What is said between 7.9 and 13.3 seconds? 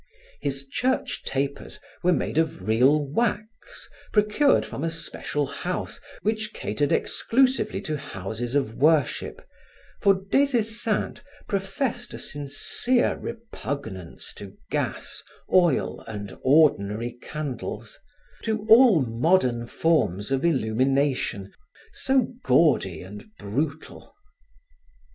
houses of worship, for Des Esseintes professed a sincere